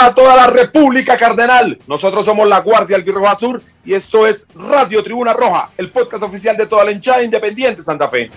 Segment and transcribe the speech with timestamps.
[0.00, 1.78] a toda la República Cardenal.
[1.86, 6.56] Nosotros somos la Guardia Albirrojo Azul y esto es Radio Tribuna Roja, el podcast oficial
[6.56, 8.30] de toda la hinchada independiente Santa Fe.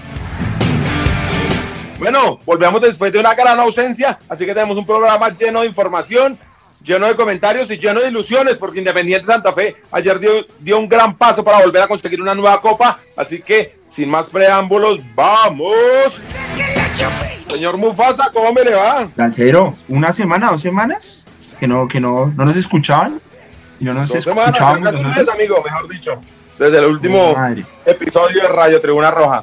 [1.99, 6.37] Bueno, volvemos después de una gran ausencia, así que tenemos un programa lleno de información,
[6.83, 10.89] lleno de comentarios y lleno de ilusiones, porque Independiente Santa Fe ayer dio, dio un
[10.89, 16.19] gran paso para volver a conseguir una nueva copa, así que sin más preámbulos, ¡vamos!
[17.47, 19.07] Señor Mufasa, ¿cómo me le va?
[19.15, 21.27] Lancero, una semana, dos semanas,
[21.59, 23.19] que no, que no, no nos escuchaban
[23.79, 24.91] y no nos Dos semanas, escuchábamos.
[24.91, 26.19] casi un mes, amigo, mejor dicho.
[26.59, 29.41] Desde el último Oh, episodio de Radio Tribuna Roja.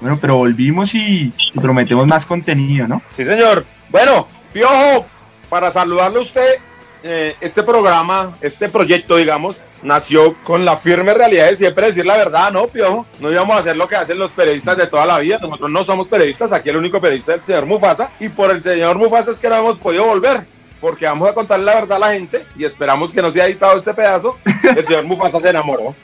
[0.00, 3.02] Bueno, pero volvimos y, y prometemos más contenido, ¿no?
[3.10, 3.64] Sí, señor.
[3.90, 5.06] Bueno, Piojo,
[5.48, 6.54] para saludarle a usted,
[7.02, 12.16] eh, este programa, este proyecto, digamos, nació con la firme realidad de siempre decir la
[12.16, 13.06] verdad, ¿no, Piojo?
[13.20, 15.38] No íbamos a hacer lo que hacen los periodistas de toda la vida.
[15.40, 18.10] Nosotros no somos periodistas, aquí el único periodista es el señor Mufasa.
[18.20, 20.44] Y por el señor Mufasa es que no hemos podido volver.
[20.80, 23.50] Porque vamos a contarle la verdad a la gente y esperamos que no se haya
[23.50, 24.36] editado este pedazo.
[24.76, 25.94] El señor Mufasa se enamoró.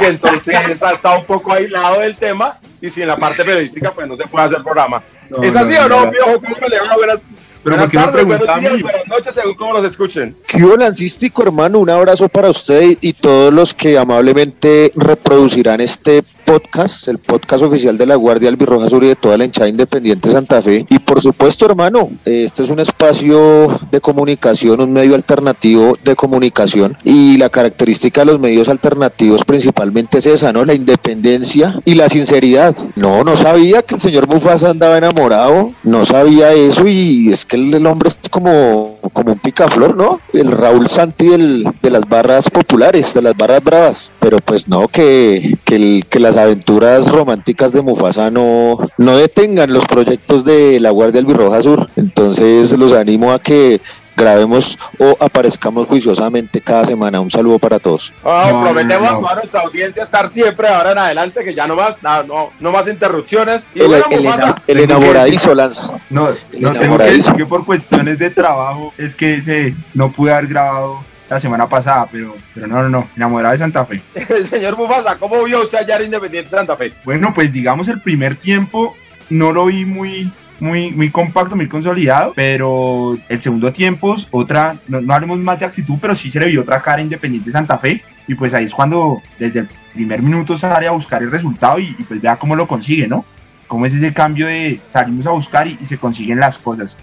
[0.00, 4.08] Entonces ha estado un poco aislado del tema y si en la parte periodística pues
[4.08, 5.02] no se puede hacer programa.
[5.28, 6.10] No, ¿Es así no, o no.
[6.10, 6.40] Piojo?
[6.40, 6.96] ¿Cómo me le va?
[6.96, 7.20] Buenas,
[7.62, 10.36] Pero buenas ¿por qué no tardes, buenos días, buenas noches, según cómo nos escuchen.
[10.48, 11.80] ¿Qué Lancístico, hermano?
[11.80, 17.98] Un abrazo para usted y todos los que amablemente reproducirán este podcast, el podcast oficial
[17.98, 20.86] de la Guardia Albirroja Sur y de toda la hinchada independiente Santa Fe.
[20.88, 26.96] Y por supuesto, hermano, este es un espacio de comunicación, un medio alternativo de comunicación.
[27.04, 30.64] Y la característica de los medios alternativos principalmente es esa, ¿no?
[30.64, 32.76] La independencia y la sinceridad.
[32.94, 37.56] No, no sabía que el señor Mufasa andaba enamorado, no sabía eso y es que
[37.56, 40.20] el, el hombre es como, como un picaflor, ¿no?
[40.32, 44.12] El Raúl Santi del- de las barras populares, de las barras bravas.
[44.20, 49.72] Pero pues no, que, que, el- que las aventuras románticas de Mufasa no, no detengan
[49.72, 51.88] los proyectos de la Guardia Albirroja Sur.
[51.96, 53.80] Entonces los animo a que
[54.16, 57.20] grabemos o aparezcamos juiciosamente cada semana.
[57.20, 58.14] Un saludo para todos.
[58.24, 59.28] Ah, No, prometemos no, no.
[59.28, 62.50] a nuestra audiencia estar siempre de ahora en adelante, que ya no más, no, no,
[62.58, 63.70] no más interrupciones.
[63.74, 65.82] Y El, bueno, el, Mufasa, el enamoradizo, Lanza.
[66.08, 70.32] No, no tengo que decir que por cuestiones de trabajo es que se, no pude
[70.32, 74.00] haber grabado la semana pasada, pero, pero no, no, no, enamorado de Santa Fe.
[74.48, 76.92] señor Mufasa, ¿cómo vio usted ayer Independiente Santa Fe?
[77.04, 78.96] Bueno, pues digamos el primer tiempo
[79.28, 85.00] no lo vi muy, muy, muy compacto, muy consolidado, pero el segundo tiempo, otra, no,
[85.00, 88.02] no hablemos más de actitud, pero sí se le vio otra cara Independiente Santa Fe,
[88.28, 91.96] y pues ahí es cuando desde el primer minuto sale a buscar el resultado y,
[91.98, 93.24] y pues vea cómo lo consigue, ¿no?
[93.66, 96.96] Cómo es ese cambio de salimos a buscar y, y se consiguen las cosas.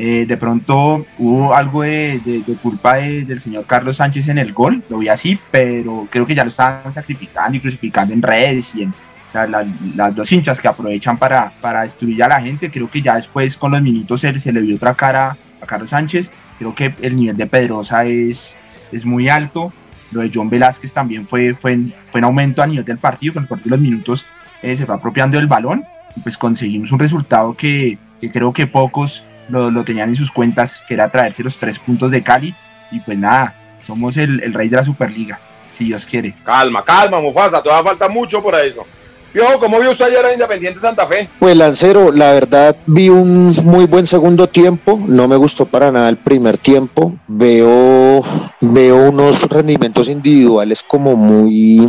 [0.00, 4.52] Eh, de pronto hubo algo de, de- culpa de- del señor Carlos Sánchez en el
[4.52, 8.72] gol, lo vi así, pero creo que ya lo estaban sacrificando y crucificando en redes
[8.76, 8.94] y en,
[9.34, 9.66] la- la-
[9.96, 12.70] las dos hinchas que aprovechan para, para destruir a la gente.
[12.70, 15.90] Creo que ya después con los minutos se, se le vio otra cara a Carlos
[15.90, 16.30] Sánchez.
[16.58, 18.56] Creo que el nivel de Pedrosa es,
[18.92, 19.72] es muy alto.
[20.12, 23.34] Lo de John Velázquez también fue, fue, en, fue en aumento a nivel del partido.
[23.34, 24.26] Con el de los minutos
[24.62, 25.84] eh, se fue apropiando del balón.
[26.16, 30.30] Y pues conseguimos un resultado que, que creo que pocos lo, lo tenían en sus
[30.30, 32.54] cuentas, que era traerse los tres puntos de Cali.
[32.90, 35.38] Y pues nada, somos el, el rey de la Superliga,
[35.70, 36.34] si Dios quiere.
[36.44, 38.84] Calma, calma, Mufasa, todavía falta mucho por eso.
[39.32, 41.28] Piojo, ¿cómo vio usted ayer a Independiente Santa Fe?
[41.38, 46.08] Pues Lancero, la verdad vi un muy buen segundo tiempo, no me gustó para nada
[46.08, 48.24] el primer tiempo, veo,
[48.62, 51.86] veo unos rendimientos individuales como muy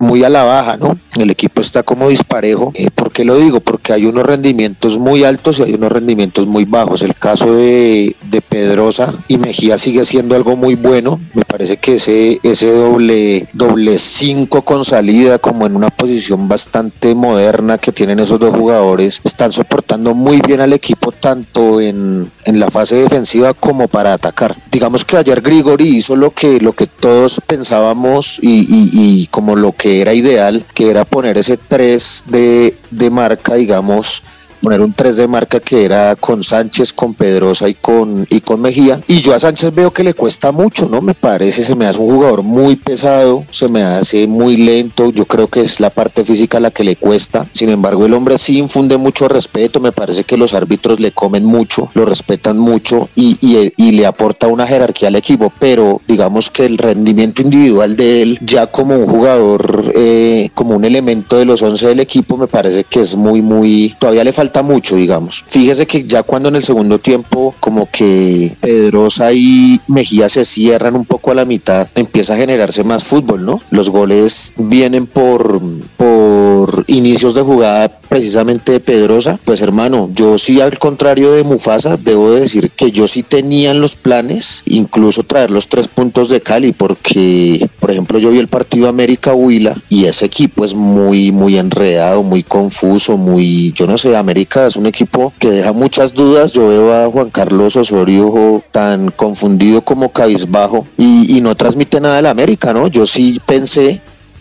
[0.00, 0.98] muy a la baja, ¿no?
[1.18, 2.72] El equipo está como disparejo.
[2.74, 3.60] Eh, ¿Por qué lo digo?
[3.60, 7.02] Porque hay unos rendimientos muy altos y hay unos rendimientos muy bajos.
[7.02, 11.20] El caso de, de Pedrosa y Mejía sigue siendo algo muy bueno.
[11.50, 17.78] Parece que ese, ese doble, doble cinco con salida, como en una posición bastante moderna
[17.78, 22.70] que tienen esos dos jugadores, están soportando muy bien al equipo tanto en, en la
[22.70, 24.54] fase defensiva como para atacar.
[24.70, 30.00] Digamos que ayer Grigori hizo lo que, lo que todos pensábamos y, como lo que
[30.00, 34.22] era ideal, que era poner ese 3 de, de marca, digamos,
[34.60, 38.60] poner un 3 de marca que era con Sánchez, con Pedrosa y con, y con
[38.60, 39.00] Mejía.
[39.06, 41.00] Y yo a Sánchez veo que le cuesta mucho, ¿no?
[41.00, 45.24] Me parece, se me hace un jugador muy pesado, se me hace muy lento, yo
[45.24, 47.46] creo que es la parte física la que le cuesta.
[47.52, 51.44] Sin embargo, el hombre sí infunde mucho respeto, me parece que los árbitros le comen
[51.44, 56.50] mucho, lo respetan mucho y, y, y le aporta una jerarquía al equipo, pero digamos
[56.50, 61.44] que el rendimiento individual de él ya como un jugador, eh, como un elemento de
[61.44, 65.44] los 11 del equipo, me parece que es muy, muy, todavía le falta mucho, digamos.
[65.46, 70.96] Fíjese que ya cuando en el segundo tiempo como que Pedrosa y Mejía se cierran
[70.96, 73.60] un poco a la mitad, empieza a generarse más fútbol, ¿no?
[73.70, 75.60] Los goles vienen por,
[75.96, 79.38] por inicios de jugada precisamente de Pedrosa.
[79.44, 83.80] Pues hermano, yo sí al contrario de Mufasa, debo decir que yo sí tenía en
[83.80, 88.48] los planes incluso traer los tres puntos de Cali, porque por ejemplo yo vi el
[88.48, 93.96] partido América Huila y ese equipo es muy, muy enredado, muy confuso, muy, yo no
[93.96, 96.52] sé, América es un equipo que deja muchas dudas.
[96.52, 102.16] Yo veo a Juan Carlos Osorio tan confundido como cabizbajo y, y no transmite nada
[102.16, 102.88] de la América, ¿no?
[102.88, 104.00] Yo sí pensé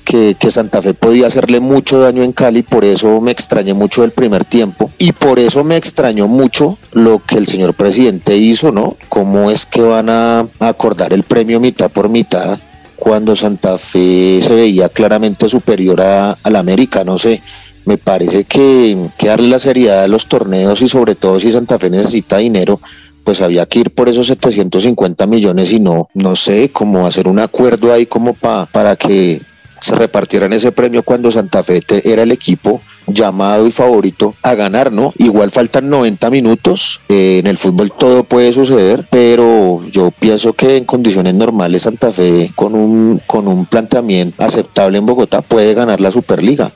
[0.09, 4.09] que, Santa Fe podía hacerle mucho daño en Cali, por eso me extrañé mucho el
[4.09, 8.97] primer tiempo y por eso me extrañó mucho lo que el señor presidente hizo, ¿no?
[9.07, 12.57] ¿Cómo es que van a acordar el premio mitad por mitad
[12.95, 17.03] cuando Santa Fe se veía claramente superior a, a la América?
[17.03, 17.41] No sé
[17.85, 21.79] me parece que, que, darle la seriedad a los torneos y sobre todo si Santa
[21.79, 22.79] Fe necesita dinero,
[23.23, 27.39] pues había que ir por esos 750 millones y no, no sé, cómo hacer un
[27.39, 29.41] acuerdo ahí como pa, para que
[29.81, 34.91] se repartieran ese premio cuando Santa Fe era el equipo llamado y favorito a ganar,
[34.91, 35.13] ¿no?
[35.17, 40.77] Igual faltan 90 minutos, eh, en el fútbol todo puede suceder, pero yo pienso que
[40.77, 46.01] en condiciones normales Santa Fe con un, con un planteamiento aceptable en Bogotá puede ganar
[46.01, 46.71] la Superliga.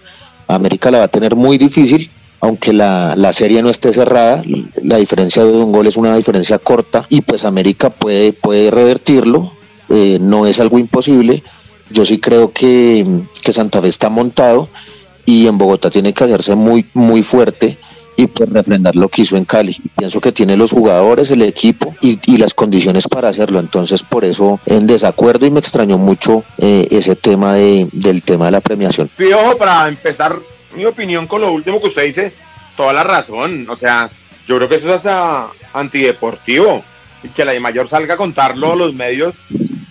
[0.47, 2.11] América la va a tener muy difícil,
[2.41, 4.44] aunque la, la, serie no esté cerrada,
[4.75, 9.53] la diferencia de un gol es una diferencia corta y pues América puede, puede revertirlo,
[9.89, 11.44] eh, no es algo imposible
[11.89, 13.06] yo sí creo que,
[13.41, 14.69] que, Santa Fe está montado
[15.25, 17.77] y en Bogotá tiene que hacerse muy, muy fuerte
[18.15, 19.75] y pues refrendar lo que hizo en Cali.
[19.83, 23.59] Y pienso que tiene los jugadores, el equipo y, y, las condiciones para hacerlo.
[23.59, 28.45] Entonces, por eso en desacuerdo y me extrañó mucho eh, ese tema de, del tema
[28.45, 29.09] de la premiación.
[29.15, 30.39] Piojo, para empezar
[30.75, 32.33] mi opinión con lo último que usted dice,
[32.75, 33.68] toda la razón.
[33.69, 34.12] O sea,
[34.47, 36.83] yo creo que eso es uh, antideportivo
[37.24, 39.36] y que la de mayor salga a contarlo a los medios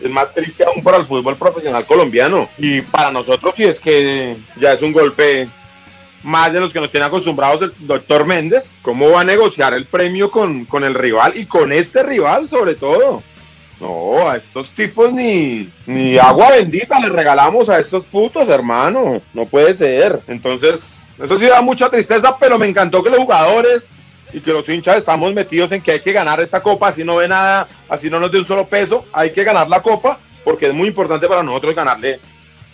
[0.03, 2.49] es más triste aún para el fútbol profesional colombiano.
[2.59, 5.49] Y para nosotros, si es que ya es un golpe
[6.23, 9.87] más de los que nos tiene acostumbrados el doctor Méndez, ¿cómo va a negociar el
[9.87, 13.23] premio con, con el rival y con este rival sobre todo?
[13.81, 19.21] No, a estos tipos ni, ni agua bendita le regalamos a estos putos, hermano.
[19.35, 20.21] No puede ser.
[20.29, 23.91] Entonces, eso sí da mucha tristeza, pero me encantó que los jugadores
[24.33, 27.17] y que los hinchas estamos metidos en que hay que ganar esta copa, así no
[27.17, 30.67] ve nada, así no nos dé un solo peso, hay que ganar la copa porque
[30.67, 32.21] es muy importante para nosotros ganarle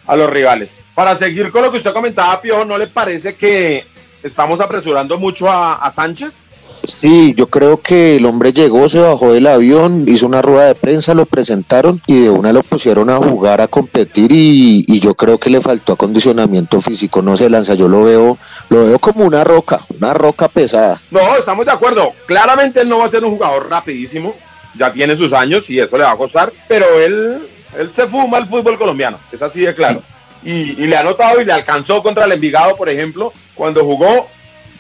[0.07, 0.85] a los rivales.
[0.95, 3.87] Para seguir con lo que usted comentaba, Piojo, ¿no le parece que
[4.23, 6.48] estamos apresurando mucho a, a Sánchez?
[6.89, 10.75] Sí, yo creo que el hombre llegó, se bajó del avión, hizo una rueda de
[10.75, 15.15] prensa, lo presentaron y de una lo pusieron a jugar, a competir y, y, yo
[15.15, 18.39] creo que le faltó acondicionamiento físico, no se lanza, yo lo veo,
[18.71, 20.99] lo veo como una roca, una roca pesada.
[21.11, 24.35] No, estamos de acuerdo, claramente él no va a ser un jugador rapidísimo,
[24.75, 27.39] ya tiene sus años y eso le va a costar, pero él,
[27.79, 30.03] él se fuma el fútbol colombiano, es así de claro.
[30.43, 34.27] Y, y le ha notado y le alcanzó contra el Envigado, por ejemplo, cuando jugó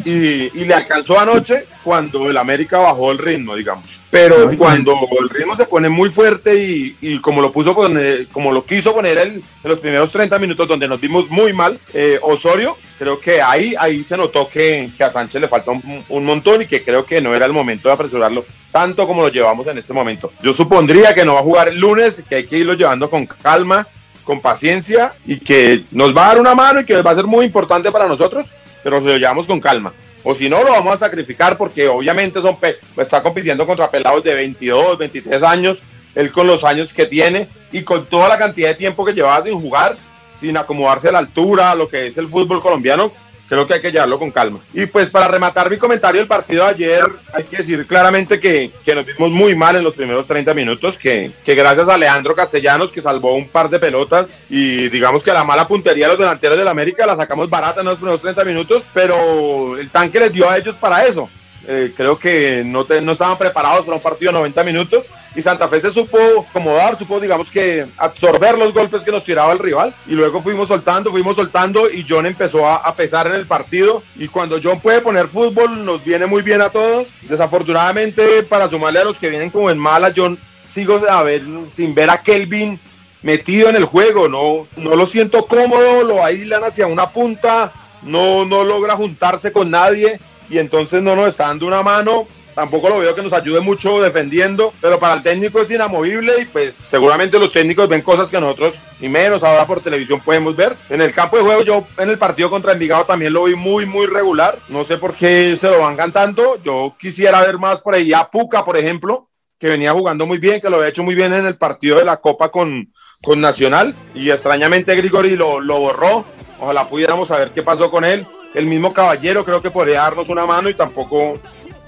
[0.04, 3.98] y, y, le alcanzó anoche cuando el América bajó el ritmo, digamos.
[4.10, 8.52] Pero cuando el ritmo se pone muy fuerte y, y como lo puso poner, como
[8.52, 12.18] lo quiso poner él en los primeros 30 minutos donde nos vimos muy mal, eh,
[12.22, 16.24] Osorio, creo que ahí, ahí se notó que, que a Sánchez le falta un, un,
[16.24, 19.67] montón y que creo que no era el momento de apresurarlo tanto como lo llevamos
[19.67, 20.32] en este momento.
[20.43, 23.26] Yo supondría que no va a jugar el lunes, que hay que irlo llevando con
[23.26, 23.88] calma,
[24.24, 27.26] con paciencia y que nos va a dar una mano y que va a ser
[27.26, 28.46] muy importante para nosotros
[28.82, 29.93] pero lo llevamos con calma.
[30.25, 32.58] O si no, lo vamos a sacrificar porque obviamente son
[32.97, 35.82] está compitiendo contra pelados de 22, 23 años,
[36.15, 39.41] él con los años que tiene y con toda la cantidad de tiempo que llevaba
[39.43, 39.97] sin jugar,
[40.39, 43.13] sin acomodarse a la altura, a lo que es el fútbol colombiano,
[43.48, 44.60] creo que hay que llevarlo con calma.
[44.72, 48.70] Y pues para rematar mi comentario del partido de ayer, hay que decir claramente que,
[48.84, 52.34] que nos vimos muy mal en los primeros 30 minutos, que, que, gracias a Leandro
[52.34, 56.20] Castellanos, que salvó un par de pelotas, y digamos que la mala puntería de los
[56.20, 60.32] delanteros del América la sacamos barata en los primeros 30 minutos, pero el tanque les
[60.32, 61.28] dio a ellos para eso.
[61.70, 65.05] Eh, creo que no, no estaban preparados para un partido de 90 minutos
[65.37, 69.53] y Santa Fe se supo acomodar, supo, digamos que absorber los golpes que nos tiraba
[69.53, 73.34] el rival y luego fuimos soltando, fuimos soltando y John empezó a, a pesar en
[73.34, 77.08] el partido y cuando John puede poner fútbol nos viene muy bien a todos.
[77.20, 81.94] Desafortunadamente para sumarle a los que vienen como en mala, John sigo a ver, sin
[81.94, 82.81] ver a Kelvin
[83.20, 88.46] metido en el juego, no, no lo siento cómodo, lo aíslan hacia una punta, no,
[88.46, 90.19] no logra juntarse con nadie
[90.50, 92.26] y entonces no nos está dando una mano.
[92.58, 96.44] Tampoco lo veo que nos ayude mucho defendiendo, pero para el técnico es inamovible y
[96.44, 100.76] pues seguramente los técnicos ven cosas que nosotros, ni menos ahora por televisión podemos ver.
[100.90, 103.86] En el campo de juego yo en el partido contra Envigado también lo vi muy,
[103.86, 104.58] muy regular.
[104.70, 106.60] No sé por qué se lo van cantando.
[106.60, 110.60] Yo quisiera ver más por ahí a Puca, por ejemplo, que venía jugando muy bien,
[110.60, 113.94] que lo había hecho muy bien en el partido de la Copa con, con Nacional
[114.17, 116.24] y extrañamente Grigori lo, lo borró.
[116.58, 118.26] Ojalá pudiéramos saber qué pasó con él.
[118.58, 121.34] El mismo Caballero creo que podría darnos una mano y tampoco,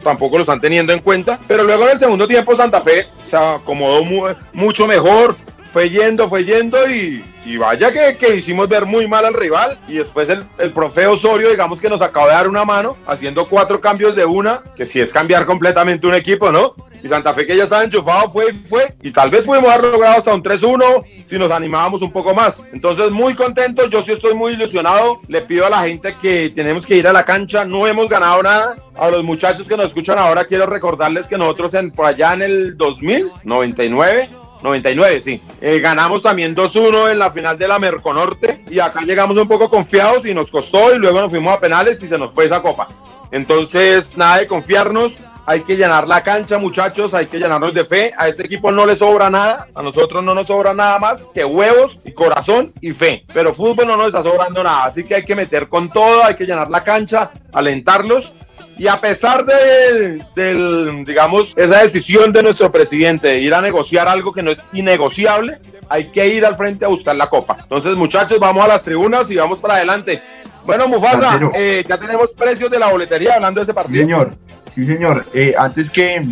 [0.05, 1.41] tampoco lo están teniendo en cuenta.
[1.49, 4.05] Pero luego en el segundo tiempo Santa Fe se acomodó
[4.53, 5.35] mucho mejor,
[5.73, 7.25] fue yendo, fue yendo y,
[7.59, 9.81] vaya que, que, hicimos ver muy mal al rival.
[9.89, 13.49] Y después el, el profe Osorio, digamos que nos acaba de dar una mano haciendo
[13.49, 16.77] cuatro cambios de una, que si es cambiar completamente un equipo, ¿no?
[17.03, 20.19] Y Santa Fe que ya estaba enchufado fue fue y tal vez pudimos haber logrado
[20.19, 22.67] hasta un 3-1 si nos animábamos un poco más.
[22.73, 26.85] Entonces muy contentos, yo sí estoy muy ilusionado, le pido a la gente que tenemos
[26.85, 28.77] que ir a la cancha, no hemos ganado nada.
[28.97, 32.43] A los muchachos que nos escuchan ahora quiero recordarles que nosotros en, por allá en
[32.43, 34.29] el 2000, 99,
[34.63, 35.41] 99, sí.
[35.61, 39.71] Eh, ganamos también 2-1 en la final de la Merconorte y acá llegamos un poco
[39.71, 42.61] confiados y nos costó y luego nos fuimos a penales y se nos fue esa
[42.61, 42.89] copa.
[43.31, 45.13] Entonces, nada de confiarnos,
[45.51, 48.13] hay que llenar la cancha, muchachos, hay que llenarnos de fe.
[48.17, 51.45] A este equipo no le sobra nada, a nosotros no nos sobra nada más que
[51.45, 53.25] huevos y corazón y fe.
[53.35, 56.37] Pero fútbol no nos está sobrando nada, así que hay que meter con todo, hay
[56.37, 58.33] que llenar la cancha, alentarlos.
[58.79, 64.07] Y a pesar de, del, digamos, esa decisión de nuestro presidente de ir a negociar
[64.07, 67.57] algo que no es innegociable, hay que ir al frente a buscar la copa.
[67.61, 70.23] Entonces, muchachos, vamos a las tribunas y vamos para adelante.
[70.65, 74.03] Bueno, Mufasa, eh, ya tenemos precios de la boletería hablando de ese partido.
[74.03, 74.37] Señor.
[74.73, 75.27] Sí, señor.
[75.35, 76.23] Eh, antes que,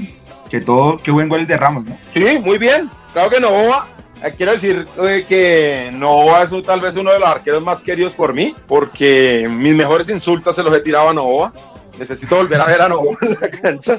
[0.49, 1.99] que todo, qué buen gol de Ramos, ¿no?
[2.15, 2.89] Sí, muy bien.
[3.13, 3.89] Claro que Novoa.
[4.25, 8.13] Eh, quiero decir eh, que Novoa es tal vez uno de los arqueros más queridos
[8.15, 11.53] por mí, porque mis mejores insultos se los he tirado a Novoa.
[11.99, 13.99] Necesito volver a ver a Novoa en la cancha.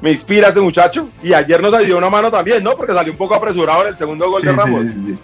[0.00, 1.08] Me inspira ese muchacho.
[1.22, 2.76] Y ayer nos dio una mano también, ¿no?
[2.76, 4.86] Porque salió un poco apresurado en el segundo gol Sí, de Ramos.
[4.86, 5.18] sí, sí.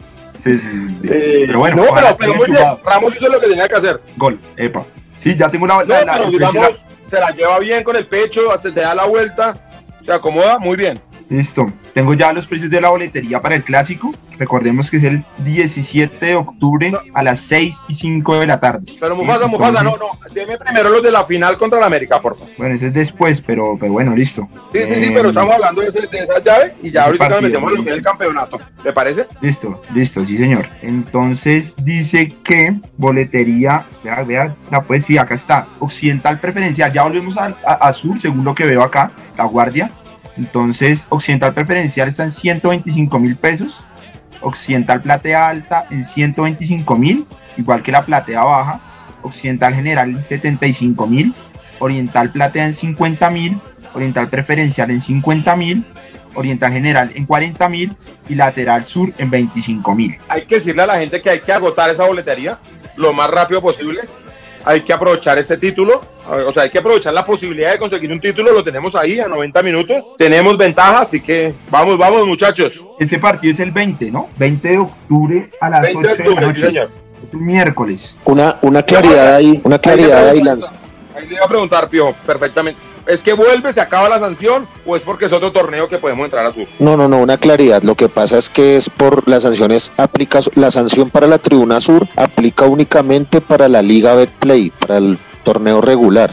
[0.44, 0.60] Sí.
[1.08, 2.64] Eh, pero bueno, no, pero, pero muy bien.
[2.84, 4.00] Ramos hizo lo que tenía que hacer.
[4.16, 4.84] Gol, epa.
[5.18, 5.84] Sí, ya tengo una.
[5.84, 6.68] No, la- digamos,
[7.12, 9.54] se la lleva bien con el pecho, se, se da la vuelta,
[10.02, 10.98] se acomoda muy bien.
[11.32, 11.72] Listo.
[11.94, 14.12] Tengo ya los precios de la boletería para el clásico.
[14.38, 18.94] Recordemos que es el 17 de octubre a las 6 y 5 de la tarde.
[19.00, 22.20] Pero Mufasa, Entonces, Mufasa, no, no, deme primero los de la final contra la América,
[22.20, 22.52] por favor.
[22.58, 24.48] Bueno, ese es después, pero, pero bueno, listo.
[24.72, 27.42] Sí, sí, sí, pero estamos hablando de, ese- de esa llave y ya ahorita partido,
[27.42, 28.58] metemos lo que es el campeonato.
[28.82, 29.26] ¿Te parece?
[29.40, 30.66] Listo, listo, sí, señor.
[30.82, 35.66] Entonces dice que boletería, vea, vea, la pues sí, acá está.
[35.78, 39.90] Occidental preferencial, ya volvemos a, a- a sur, según lo que veo acá, la guardia.
[40.36, 43.84] Entonces, occidental preferencial está en 125 mil pesos.
[44.40, 48.80] Occidental platea alta en 125 mil, igual que la platea baja.
[49.22, 51.34] Occidental general en 75 mil.
[51.78, 53.58] Oriental platea en 50 mil.
[53.94, 55.84] Oriental preferencial en 50 mil.
[56.34, 57.96] Oriental general en 40 mil
[58.28, 60.16] y lateral sur en 25 mil.
[60.28, 62.58] Hay que decirle a la gente que hay que agotar esa boletería
[62.96, 64.02] lo más rápido posible.
[64.64, 68.20] Hay que aprovechar ese título, o sea, hay que aprovechar la posibilidad de conseguir un
[68.20, 70.16] título, lo tenemos ahí a 90 minutos.
[70.16, 72.84] Tenemos ventaja, así que vamos, vamos muchachos.
[72.98, 74.28] Ese partido es el 20, ¿no?
[74.36, 76.66] 20 de octubre a las 20 de 8 de la octubre, sí, noche.
[76.66, 76.88] señor.
[77.28, 78.16] Es un miércoles.
[78.24, 80.72] Una, una claridad ahí, una claridad ahí, Lanza.
[81.16, 82.80] Ahí le iba a preguntar, Pio, perfectamente.
[83.06, 86.24] ¿Es que vuelve, se acaba la sanción o es porque es otro torneo que podemos
[86.24, 86.66] entrar a sur?
[86.78, 87.82] No, no, no, una claridad.
[87.82, 91.80] Lo que pasa es que es por las sanciones, aplica, la sanción para la Tribuna
[91.80, 96.30] Sur aplica únicamente para la Liga Betplay, para el torneo regular.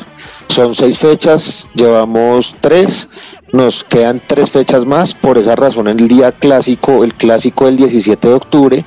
[0.48, 3.10] Son seis fechas, llevamos tres,
[3.52, 8.28] nos quedan tres fechas más, por esa razón el día clásico, el clásico del 17
[8.28, 8.86] de octubre,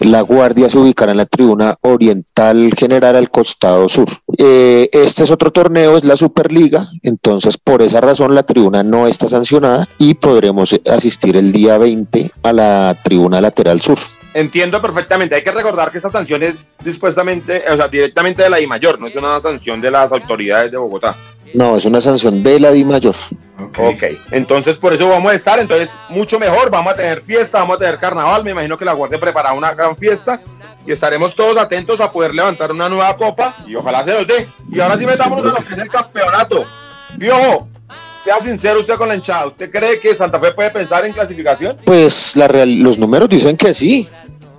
[0.00, 4.08] la Guardia se ubicará en la tribuna oriental general al costado sur.
[4.38, 9.06] Eh, este es otro torneo, es la Superliga, entonces por esa razón la tribuna no
[9.06, 13.98] está sancionada y podremos asistir el día 20 a la tribuna lateral sur.
[14.34, 15.34] Entiendo perfectamente.
[15.34, 19.00] Hay que recordar que esta sanción es dispuestamente, o sea, directamente de la I mayor,
[19.00, 21.16] no es una sanción de las autoridades de Bogotá.
[21.54, 23.14] No, es una sanción de la Di Mayor.
[23.78, 27.76] Ok, entonces por eso vamos a estar, entonces mucho mejor, vamos a tener fiesta, vamos
[27.76, 30.42] a tener carnaval, me imagino que la Guardia prepara una gran fiesta
[30.86, 34.46] y estaremos todos atentos a poder levantar una nueva copa y ojalá se nos dé.
[34.70, 36.64] Y ahora sí metámonos a lo que es el campeonato.
[37.18, 37.68] Piojo,
[38.22, 39.46] sea sincero usted con la hinchada.
[39.46, 41.76] ¿Usted cree que Santa Fe puede pensar en clasificación?
[41.84, 44.08] Pues la real, los números dicen que sí.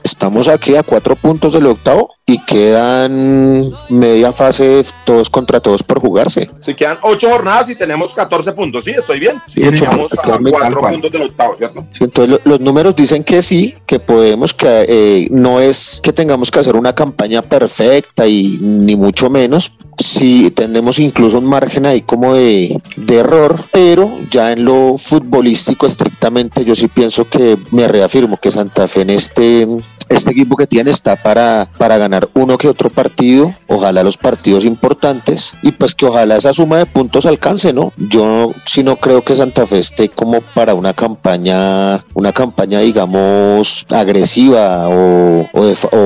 [0.03, 6.01] Estamos aquí a cuatro puntos del octavo y quedan media fase todos contra todos por
[6.01, 6.49] jugarse.
[6.59, 9.41] Si quedan ocho jornadas y tenemos 14 puntos, sí, estoy bien.
[9.47, 10.91] Sí, y estamos a puntos, cuatro cual.
[10.93, 11.85] puntos del octavo, ¿cierto?
[11.93, 16.11] Sí, entonces lo- los números dicen que sí, que podemos, que eh, no es que
[16.11, 19.71] tengamos que hacer una campaña perfecta y ni mucho menos.
[19.99, 25.87] Sí, tenemos incluso un margen ahí como de, de error, pero ya en lo futbolístico
[25.87, 29.67] estrictamente yo sí pienso que me reafirmo que Santa Fe en este,
[30.09, 34.65] este equipo que tiene está para, para ganar uno que otro partido, ojalá los partidos
[34.65, 37.93] importantes y pues que ojalá esa suma de puntos alcance, ¿no?
[37.97, 43.85] Yo sí no creo que Santa Fe esté como para una campaña, una campaña digamos
[43.89, 45.97] agresiva o, o, de fa- o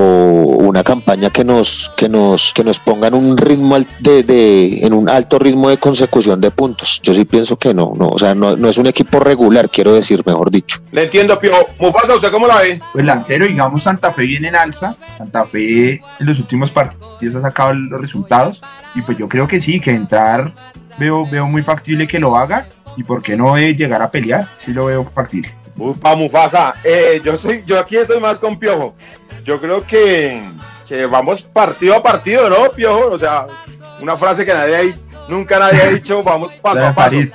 [0.61, 4.85] una campaña que nos, que nos, que nos ponga en un ritmo al- de, de-
[4.85, 6.99] en un alto ritmo de consecución de puntos.
[7.03, 9.93] Yo sí pienso que no, no, o sea, no, no es un equipo regular, quiero
[9.93, 10.79] decir, mejor dicho.
[10.91, 11.51] Le entiendo, Pio.
[11.79, 12.81] Mufasa, ¿usted cómo la ve?
[12.93, 14.95] Pues Lancero, digamos, Santa Fe viene en alza.
[15.17, 18.61] Santa Fe en los últimos partidos ha sacado los resultados.
[18.95, 20.53] Y pues yo creo que sí, que entrar
[20.97, 22.67] veo, veo muy factible que lo haga.
[22.97, 25.53] Y por qué no eh, llegar a pelear, sí lo veo factible.
[25.77, 26.75] Upa, Mufasa.
[26.83, 28.95] Eh, yo, soy, yo aquí estoy más con Piojo.
[29.43, 30.43] Yo creo que,
[30.87, 33.11] que vamos partido a partido, ¿no, Piojo?
[33.11, 33.47] O sea,
[34.01, 34.95] una frase que nadie hay,
[35.27, 37.17] nunca nadie ha dicho, vamos paso a paso.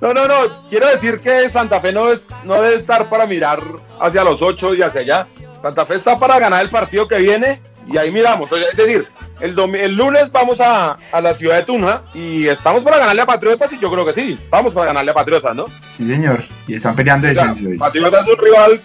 [0.00, 0.66] No, no, no.
[0.70, 3.60] Quiero decir que Santa Fe no, es, no debe estar para mirar
[4.00, 5.26] hacia los ocho y hacia allá.
[5.60, 8.50] Santa Fe está para ganar el partido que viene y ahí miramos.
[8.52, 9.06] Es decir,
[9.40, 13.26] el, el lunes vamos a, a la ciudad de Tunja y estamos para ganarle a
[13.26, 14.38] Patriotas y yo creo que sí.
[14.42, 15.66] Estamos para ganarle a Patriotas, ¿no?
[15.96, 16.42] Sí, señor.
[16.66, 17.54] Y están peleando O sea.
[17.78, 18.80] Patriotas es un rival,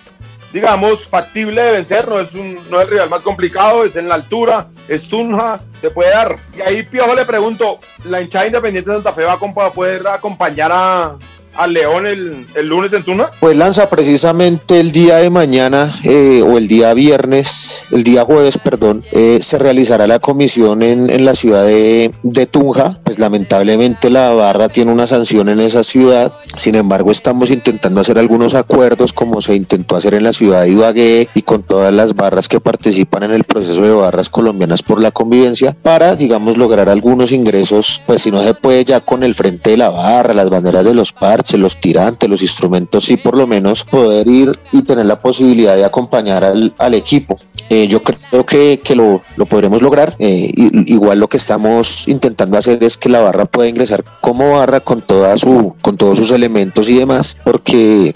[0.54, 4.08] digamos, factible de vencer, no es, un, no es el rival más complicado, es en
[4.10, 6.38] la altura, es Tunja, se puede dar.
[6.58, 10.72] Y ahí Piojo le pregunto, ¿la hinchada independiente de Santa Fe va a poder acompañar
[10.74, 11.18] a,
[11.58, 13.32] al León el, el lunes en Tunja?
[13.40, 18.58] Pues lanza precisamente el día de mañana eh, o el día viernes, el día jueves,
[18.58, 23.00] perdón, eh, se realizará la comisión en, en la ciudad de, de Tunja.
[23.04, 26.34] Pues lamentablemente la barra tiene una sanción en esa ciudad.
[26.56, 30.70] Sin embargo, estamos intentando hacer algunos acuerdos como se intentó hacer en la ciudad de
[30.70, 35.00] Ibagué y con todas las barras que participan en el proceso de barras colombianas por
[35.02, 38.02] la convivencia para, digamos, lograr algunos ingresos.
[38.06, 40.94] Pues si no se puede ya con el frente de la barra, las banderas de
[40.94, 41.12] los
[41.46, 45.76] parches, los tirantes, los instrumentos, sí por lo menos poder ir y tener la posibilidad
[45.76, 47.38] de acompañar al, al equipo.
[47.70, 50.16] Eh, yo creo que, que lo, lo podremos lograr.
[50.20, 50.52] Eh,
[50.88, 55.02] igual lo que estamos intentando hacer es que la barra pueda ingresar como barra con
[55.02, 58.14] toda su, con todos sus elementos y demás, porque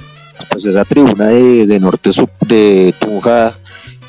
[0.50, 3.58] pues esa tribuna de, de norte Sup- de Tunja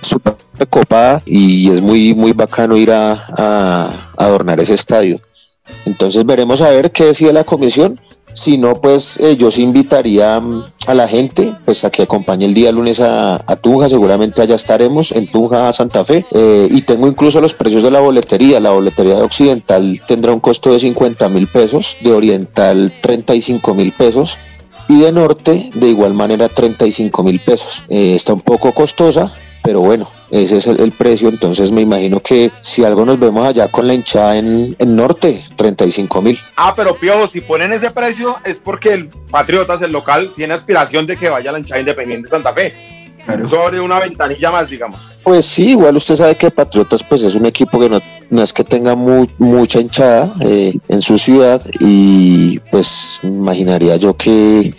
[0.00, 0.34] súper
[0.70, 5.20] copada y es muy muy bacano ir a, a adornar ese estadio.
[5.86, 8.00] Entonces veremos a ver qué decide la comisión.
[8.32, 12.46] Si no, pues eh, yo sí invitaría mm, a la gente pues a que acompañe
[12.46, 17.08] el día lunes a, Tunja, seguramente allá estaremos en Tunja, Santa Fe, Eh, y tengo
[17.08, 18.60] incluso los precios de la boletería.
[18.60, 23.92] La boletería de Occidental tendrá un costo de 50 mil pesos, de Oriental 35 mil
[23.92, 24.38] pesos
[24.88, 27.84] y de Norte de igual manera 35 mil pesos.
[27.88, 32.20] Eh, está un poco costosa, pero bueno, ese es el, el precio, entonces me imagino
[32.20, 36.38] que si algo nos vemos allá con la hinchada en, en Norte, 35 mil.
[36.56, 41.06] Ah, pero Piojo, si ponen ese precio es porque el Patriotas, el local, tiene aspiración
[41.06, 42.74] de que vaya a la hinchada independiente de Santa Fe.
[43.24, 43.46] Claro.
[43.46, 45.18] Sobre una ventanilla más, digamos.
[45.22, 48.50] Pues sí, igual usted sabe que Patriotas pues es un equipo que no, no es
[48.50, 54.74] que tenga mu- mucha hinchada eh, en su ciudad y pues imaginaría yo que,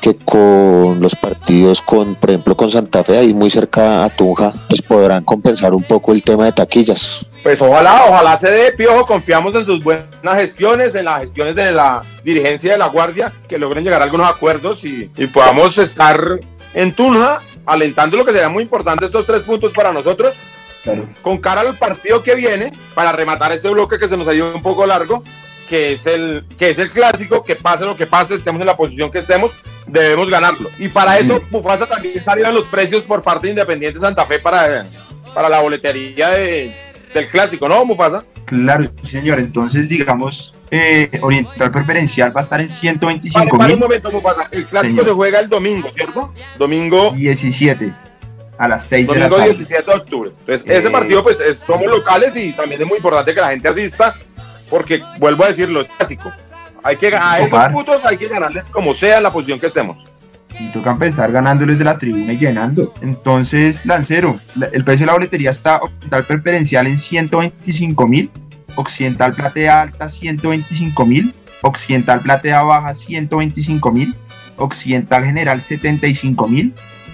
[0.00, 4.52] que con los partidos con, por ejemplo, con Santa Fe ahí muy cerca a Tunja,
[4.68, 7.26] pues podrán compensar un poco el tema de taquillas.
[7.42, 11.72] Pues ojalá, ojalá se dé, Piojo, confiamos en sus buenas gestiones, en las gestiones de
[11.72, 16.40] la dirigencia de la Guardia, que logren llegar a algunos acuerdos y, y podamos estar
[16.74, 20.34] en Tunja, alentando lo que será muy importante estos tres puntos para nosotros,
[20.82, 21.06] Claro.
[21.20, 24.54] con cara al partido que viene, para rematar este bloque que se nos ha ido
[24.54, 25.22] un poco largo,
[25.70, 28.76] que es el, que es el clásico, que pase lo que pase, estemos en la
[28.76, 29.52] posición que estemos,
[29.86, 30.68] debemos ganarlo.
[30.80, 34.90] Y para eso, Bufasa también salieron los precios por parte de Independiente Santa Fe para,
[35.32, 36.74] para la boletería de,
[37.14, 38.24] del clásico, ¿no, Mufasa?
[38.46, 39.38] Claro, señor.
[39.38, 44.48] Entonces, digamos, eh, Oriental Preferencial va a estar en Para, 125 para un momento, Mufasa.
[44.50, 45.04] El clásico Señor.
[45.04, 46.34] se juega el domingo, ¿cierto?
[46.58, 47.92] Domingo, 17
[48.58, 49.54] a las 6 de la domingo tarde.
[49.54, 50.30] 17 de octubre.
[50.40, 50.78] Entonces, Eh.
[50.78, 54.16] ese partido, pues, es- somos locales y también es muy importante que la gente asista,
[54.70, 56.32] porque, vuelvo a decirlo, es clásico.
[56.82, 59.98] Hay que a esos putos hay que ganarles como sea la posición que estemos.
[60.58, 62.94] Y toca empezar ganándoles de la tribuna y llenando.
[63.02, 68.30] Entonces, Lancero, la- el precio de la boletería está Occidental Preferencial en 125 mil,
[68.76, 74.14] Occidental Platea Alta 125 mil Occidental Platea Baja 125 mil,
[74.56, 76.72] Occidental General 75 mil,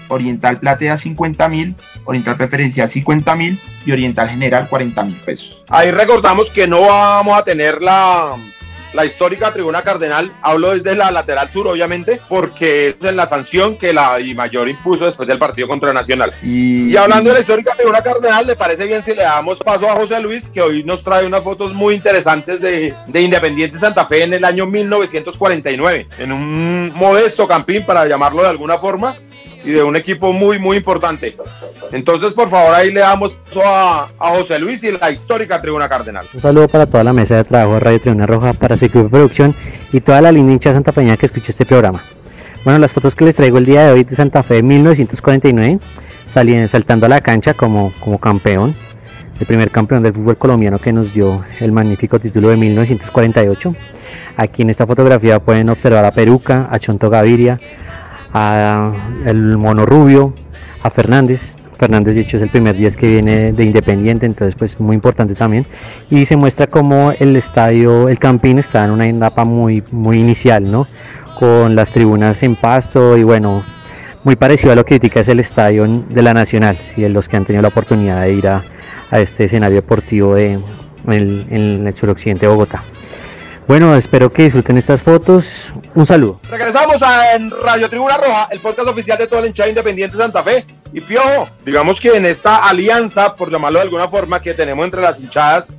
[0.09, 5.63] Oriental Platea 50 mil, Oriental Preferencial 50 mil y Oriental General 40 mil pesos.
[5.69, 8.35] Ahí recordamos que no vamos a tener la,
[8.93, 13.77] la histórica tribuna cardenal, hablo desde la lateral sur, obviamente, porque es en la sanción
[13.77, 16.33] que la y mayor impuso después del partido contra Nacional.
[16.41, 19.89] Y, Y hablando de la histórica tribuna cardenal, ¿le parece bien si le damos paso
[19.89, 24.05] a José Luis, que hoy nos trae unas fotos muy interesantes de, de Independiente Santa
[24.05, 29.15] Fe en el año 1949, en un modesto campín, para llamarlo de alguna forma,
[29.67, 31.35] y de un equipo muy, muy importante.
[31.91, 36.25] Entonces, por favor, ahí le damos a, a José Luis y la histórica tribuna cardenal.
[36.33, 39.53] Un saludo para toda la mesa de trabajo de Radio Tribuna Roja, para de producción
[39.91, 42.01] y toda la linda hincha de Santa Peña que escucha este programa.
[42.63, 45.79] Bueno, las fotos que les traigo el día de hoy de Santa Fe de 1949,
[46.25, 48.73] salí saltando a la cancha como, como campeón,
[49.37, 53.75] el primer campeón del fútbol colombiano que nos dio el magnífico título de 1948.
[54.37, 57.59] Aquí en esta fotografía pueden observar a Peruca, a Chonto Gaviria,
[58.37, 58.93] a
[59.25, 60.33] el Mono Rubio,
[60.83, 61.55] a Fernández.
[61.77, 65.35] Fernández, de hecho, es el primer 10 que viene de Independiente, entonces, pues muy importante
[65.35, 65.65] también.
[66.09, 70.71] Y se muestra como el estadio, el Campín, está en una etapa muy, muy inicial,
[70.71, 70.87] ¿no?
[71.39, 73.63] Con las tribunas en pasto y bueno,
[74.23, 77.29] muy parecido a lo que critica es el estadio de la Nacional, si sí, los
[77.29, 78.63] que han tenido la oportunidad de ir a,
[79.11, 80.59] a este escenario deportivo de,
[81.07, 82.83] el, en el suroccidente de Bogotá.
[83.67, 85.73] Bueno, espero que disfruten estas fotos.
[85.93, 86.39] Un saludo.
[86.49, 90.65] Regresamos a Radio Tribuna Roja, el podcast oficial de todo el hinchada independiente Santa Fe.
[90.93, 95.01] Y Piojo, digamos que en esta alianza, por llamarlo de alguna forma, que tenemos entre
[95.01, 95.73] las hinchadas,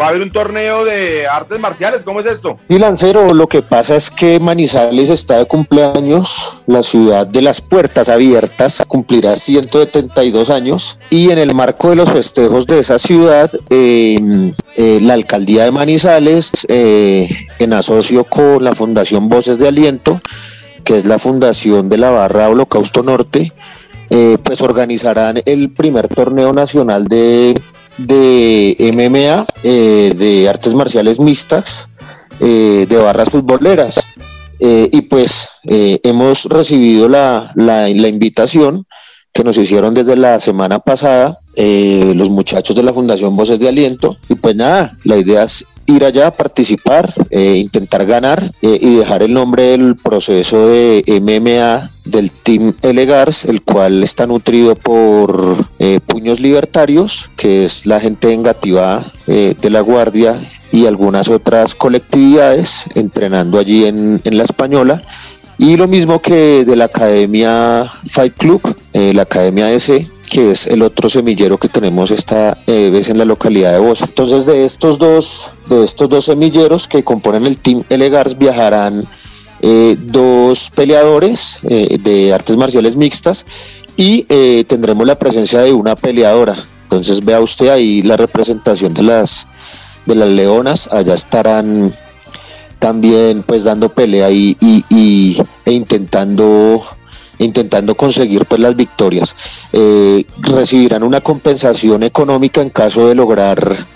[0.00, 2.02] va a haber un torneo de artes marciales.
[2.04, 2.58] ¿Cómo es esto?
[2.68, 7.60] Y Lancero, lo que pasa es que Manizales está de cumpleaños, la ciudad de las
[7.60, 13.50] puertas abiertas cumplirá 172 años y en el marco de los festejos de esa ciudad,
[13.70, 20.20] eh, eh, la alcaldía de Manizales, eh, en asocio con la Fundación Voces de Aliento,
[20.84, 23.52] que es la fundación de la barra Holocausto Norte,
[24.10, 27.60] eh, pues organizarán el primer torneo nacional de,
[27.98, 31.88] de MMA, eh, de artes marciales mixtas,
[32.40, 34.00] eh, de barras futboleras.
[34.60, 38.86] Eh, y pues hemos recibido la, la, la, invitación
[39.32, 44.16] que nos hicieron desde la semana pasada los muchachos de la Fundación Voces de Aliento.
[44.28, 49.22] Y pues nada, la idea es ir allá participar, eh, intentar ganar eh, y dejar
[49.22, 56.00] el nombre del proceso de MMA del Team Elegars, el cual está nutrido por eh,
[56.06, 60.40] Puños Libertarios, que es la gente vengativa de la Guardia
[60.72, 65.02] y algunas otras colectividades entrenando allí en, en la Española.
[65.58, 70.82] Y lo mismo que de la Academia Fight Club, la Academia DC, que es el
[70.82, 74.04] otro semillero que tenemos esta eh, vez en la localidad de Bosa.
[74.04, 79.08] Entonces de estos dos, de estos dos semilleros que componen el Team Elegars viajarán
[79.60, 83.44] eh, dos peleadores eh, de artes marciales mixtas
[83.96, 86.56] y eh, tendremos la presencia de una peleadora.
[86.84, 89.46] Entonces vea usted ahí la representación de las
[90.06, 91.92] de las leonas, allá estarán
[92.78, 96.84] también pues dando pelea y, y, e intentando
[97.40, 99.36] intentando conseguir pues las victorias.
[99.72, 103.86] Eh, recibirán una compensación económica en caso de lograr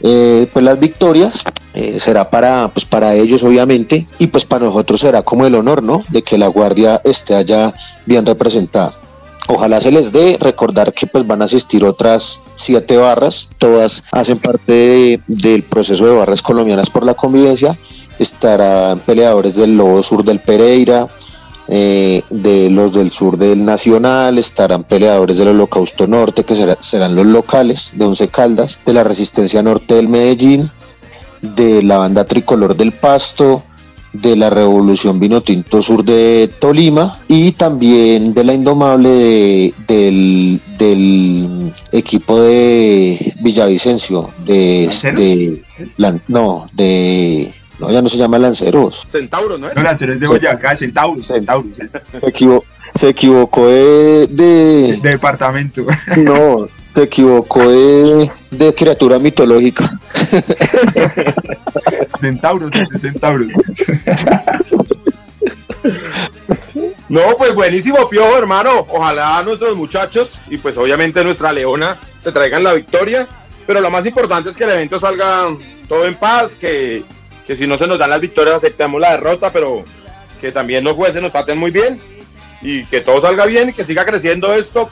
[0.00, 1.44] eh, pues las victorias.
[1.74, 5.82] Eh, será para pues para ellos obviamente y pues para nosotros será como el honor,
[5.82, 6.02] ¿no?
[6.08, 7.72] De que la guardia esté allá
[8.04, 8.94] bien representada.
[9.50, 14.38] Ojalá se les dé recordar que pues van a asistir otras siete barras, todas hacen
[14.38, 17.78] parte de, del proceso de barras colombianas por la convivencia.
[18.18, 21.08] Estarán peleadores del Lobo Sur del Pereira,
[21.70, 27.14] eh, de los del sur del Nacional, estarán peleadores del Holocausto Norte, que será, serán
[27.14, 30.70] los locales de Once Caldas, de la Resistencia Norte del Medellín,
[31.42, 33.62] de la banda tricolor del Pasto,
[34.14, 41.72] de la Revolución Vinotinto Sur de Tolima y también de la Indomable de, del, del,
[41.92, 45.62] equipo de Villavicencio, de, de
[45.98, 49.04] la, no, de no, ya no se llama Lanceros.
[49.10, 49.76] Centauros, ¿no es?
[49.76, 51.24] No, Lanceros es de Boyacá, Centauros.
[51.24, 51.76] Centauros.
[51.76, 52.64] Se, equivo
[52.94, 54.98] se equivocó de, de...
[55.00, 55.02] de...
[55.10, 55.86] departamento.
[56.16, 59.98] No, se equivocó de, de criatura mitológica.
[62.20, 63.52] Centauros, Centauros.
[67.08, 68.86] No, pues buenísimo, Piojo, hermano.
[68.90, 73.26] Ojalá nuestros muchachos y pues obviamente nuestra leona se traigan la victoria.
[73.66, 75.48] Pero lo más importante es que el evento salga
[75.88, 77.02] todo en paz, que
[77.48, 79.82] que si no se nos dan las victorias aceptemos la derrota, pero
[80.38, 81.98] que también los jueces nos traten muy bien
[82.60, 84.90] y que todo salga bien y que siga creciendo esto,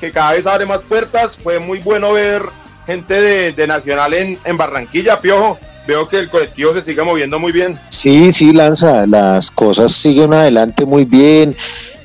[0.00, 1.36] que cada vez abre más puertas.
[1.36, 2.44] Fue muy bueno ver
[2.86, 5.58] gente de, de Nacional en, en, Barranquilla, Piojo.
[5.86, 7.78] veo que el colectivo se sigue moviendo muy bien.
[7.90, 11.54] Sí, sí, Lanza, las cosas siguen adelante muy bien.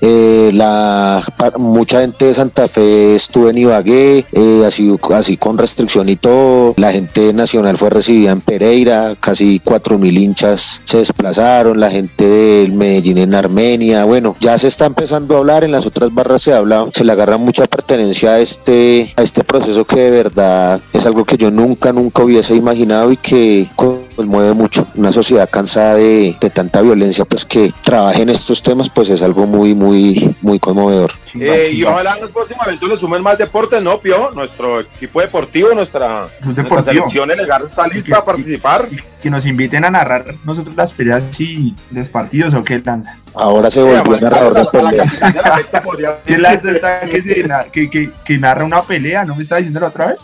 [0.06, 1.24] Eh, la
[1.58, 6.74] mucha gente de Santa Fe estuvo en Ibagué, eh, así, así con restricción y todo.
[6.76, 11.80] La gente nacional fue recibida en Pereira, casi cuatro mil hinchas se desplazaron.
[11.80, 15.64] La gente del Medellín en Armenia, bueno, ya se está empezando a hablar.
[15.64, 19.46] En las otras barras se habla, se le agarra mucha pertenencia a este, a este
[19.46, 23.70] proceso que de verdad es algo que yo nunca, nunca hubiese imaginado y que
[24.16, 24.88] pues mueve mucho.
[24.96, 29.22] Una sociedad cansada de, de, tanta violencia, pues que trabaje en estos temas, pues es
[29.22, 31.12] algo muy, muy, muy conmovedor.
[31.40, 34.32] Eh, y ojalá en los próximos eventos le sumen más deportes, ¿no, Pio?
[34.32, 38.88] Nuestro equipo deportivo, nuestra, nuestra selección legal está lista a participar.
[39.22, 43.18] Que, nos inviten a narrar nosotros las peleas y los partidos o qué lanza.
[43.34, 45.22] Ahora se volvió sí, narrador de peleas.
[46.26, 49.24] ¿Qué lanza está que, se, que, que, que narra una pelea?
[49.24, 50.20] ¿No me está diciendo la otra vez?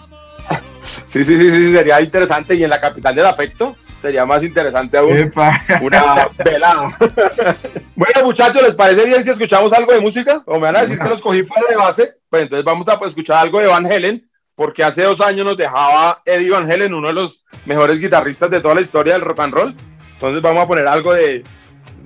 [1.06, 2.56] Sí, sí, sí, sí, sería interesante.
[2.56, 5.18] Y en la capital del afecto sería más interesante aún.
[5.18, 5.62] Epa.
[5.82, 6.98] Una velada.
[7.96, 10.42] bueno, muchachos, ¿les parece bien si escuchamos algo de música?
[10.46, 12.16] O me van a decir que los cogí fuera de base.
[12.30, 14.26] Pues entonces vamos a pues, escuchar algo de Van Helen,
[14.56, 18.62] porque hace dos años nos dejaba Eddie Van Helen, uno de los mejores guitarristas de
[18.62, 19.76] toda la historia del rock and roll.
[20.14, 21.44] Entonces vamos a poner algo de,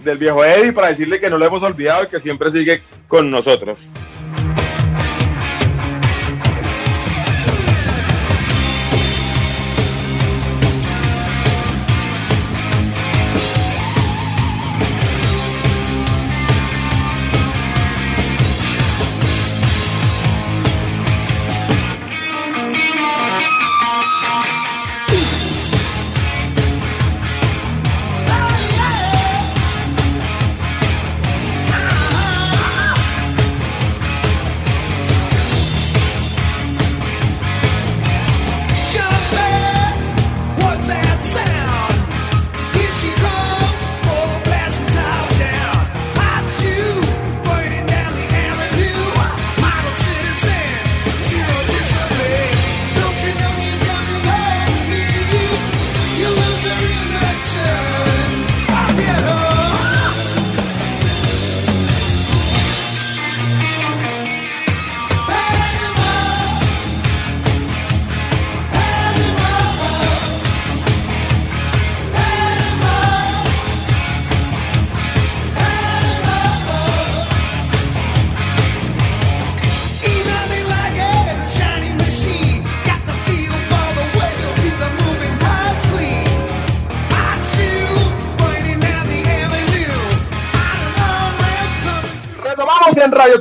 [0.04, 3.32] del viejo Eddie para decirle que no lo hemos olvidado y que siempre sigue con
[3.32, 3.80] nosotros.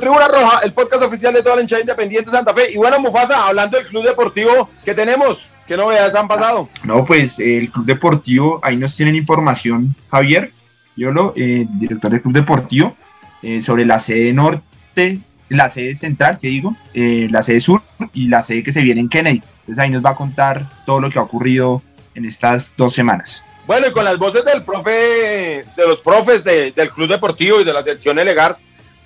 [0.03, 2.73] Tribuna Roja, el podcast oficial de toda la hinchada independiente de Santa Fe.
[2.73, 6.67] Y bueno, Mufasa, hablando del club deportivo que tenemos, ¿qué novedades han pasado?
[6.83, 10.51] No, pues el club deportivo, ahí nos tienen información, Javier,
[10.97, 12.97] yo lo, eh, director del club deportivo,
[13.43, 17.81] eh, sobre la sede norte, la sede central, que digo, eh, la sede sur
[18.13, 19.41] y la sede que se viene en Kennedy.
[19.61, 21.81] Entonces ahí nos va a contar todo lo que ha ocurrido
[22.13, 23.41] en estas dos semanas.
[23.65, 27.63] Bueno, y con las voces del profe, de los profes de, del club deportivo y
[27.63, 28.59] de la sección Elegars,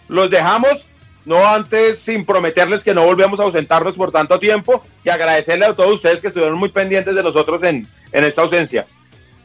[0.07, 0.89] los dejamos,
[1.25, 5.73] no antes sin prometerles que no volvemos a ausentarnos por tanto tiempo y agradecerle a
[5.73, 8.85] todos ustedes que estuvieron muy pendientes de nosotros en, en esta ausencia.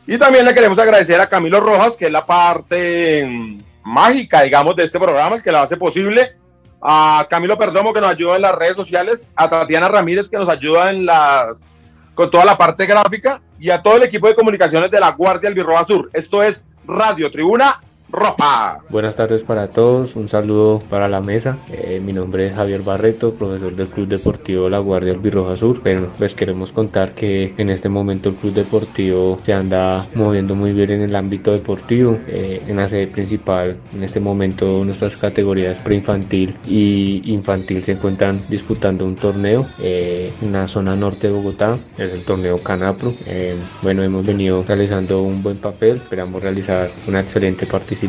[0.07, 4.75] Y también le queremos agradecer a Camilo Rojas, que es la parte mm, mágica, digamos,
[4.77, 6.37] de este programa, el que la hace posible.
[6.81, 9.31] A Camilo Perdomo, que nos ayuda en las redes sociales.
[9.37, 11.73] A Tatiana Ramírez, que nos ayuda en las
[12.15, 13.41] con toda la parte gráfica.
[13.61, 16.11] Y a todo el equipo de comunicaciones de la Guardia Albirroja Sur.
[16.13, 17.81] Esto es Radio Tribuna
[18.13, 18.85] ropa.
[18.91, 21.59] Buenas tardes para todos, un saludo para la mesa.
[21.73, 25.83] Eh, mi nombre es Javier Barreto, profesor del Club Deportivo La Guardia Albirroja Sur.
[25.83, 30.73] Bueno, les queremos contar que en este momento el Club Deportivo se anda moviendo muy
[30.73, 32.19] bien en el ámbito deportivo.
[32.29, 38.43] Eh, en la sede principal, en este momento nuestras categorías preinfantil y infantil se encuentran
[38.49, 43.15] disputando un torneo eh, en la zona norte de Bogotá, es el torneo Canapro.
[43.81, 48.02] bueno, hemos venido realizando un buen papel, esperamos realizar una excelente participación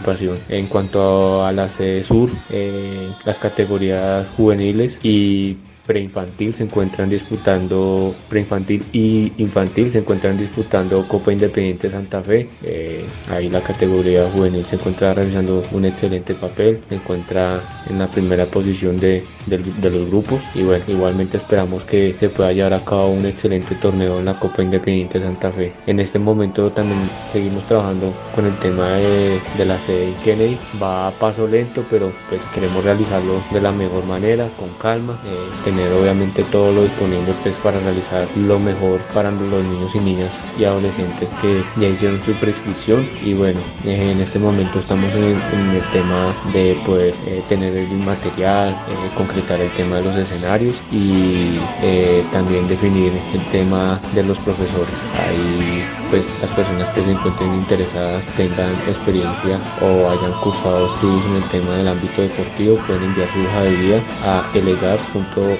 [0.50, 8.16] en cuanto a la sede sur, eh, las categorías juveniles y preinfantil se encuentran disputando
[8.30, 12.48] preinfantil y infantil se encuentran disputando Copa Independiente Santa Fe.
[12.64, 18.08] Eh, ahí la categoría juvenil se encuentra realizando un excelente papel se encuentra en la
[18.08, 22.84] primera posición de, de, los grupos y bueno igualmente esperamos que se pueda llevar a
[22.84, 25.74] cabo un excelente torneo en la Copa Independiente Santa Fe.
[25.88, 27.00] En este momento también
[27.32, 30.58] seguimos trabajando con el tema de, de la sede en Kennedy.
[30.82, 35.20] Va a paso lento pero pues queremos realizarlo de la mejor manera con calma.
[35.26, 40.00] Eh, tener obviamente todo lo disponible pues para realizar lo mejor para los niños y
[40.00, 43.08] niñas y adolescentes que ya hicieron su prescripción.
[43.24, 48.70] Y bueno en este momento estamos en el, tema de poder eh, tener el material
[48.70, 54.38] eh, concretar el tema de los escenarios y eh, también definir el tema de los
[54.40, 54.96] profesores.
[55.20, 61.36] Ahí pues las personas que se encuentren interesadas tengan experiencia o hayan cursado estudios en
[61.36, 64.44] el tema del ámbito deportivo pueden enviar su hoja de vida a